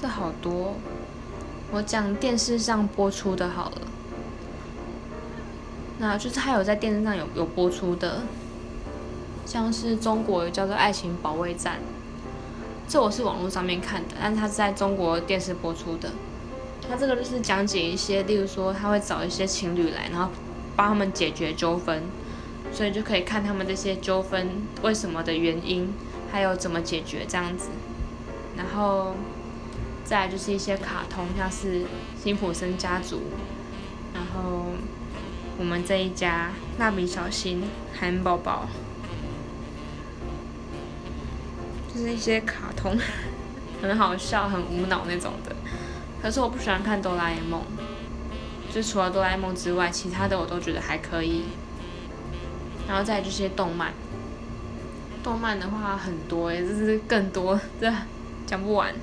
[0.00, 0.76] 这好多，
[1.70, 3.82] 我讲电视上播出的好了。
[5.98, 8.22] 那就是他有在电视上有有播出的，
[9.44, 11.74] 像是中国叫做《爱情保卫战》，
[12.88, 16.12] 这我是网络上面看的，但是它是在中国电视播出的。
[16.88, 20.30] 他这个就是讲解一些，例如说他会找一些情侣来，然后
[20.74, 22.04] 帮他们解决纠纷，
[22.72, 24.48] 所以就可以看他们这些纠纷
[24.80, 25.92] 为什么的原因，
[26.32, 27.68] 还有怎么解决这样子。
[28.56, 29.14] 然后
[30.04, 31.82] 再就是一些卡通，像是
[32.22, 33.22] 辛普森家族，
[34.14, 34.66] 然后。
[35.58, 38.66] 我们这一家蜡笔小新、海绵宝宝，
[41.92, 42.96] 就是一些卡通，
[43.82, 45.54] 很好笑、很无脑那种的。
[46.22, 47.60] 可是我不喜欢看哆啦 A 梦，
[48.72, 51.44] 就除了哆啦 A 梦之外，其他的我都觉得还可以。
[52.88, 53.92] 然后再这些动漫，
[55.22, 57.92] 动漫的话很多诶，就是更多，这
[58.46, 58.94] 讲不完。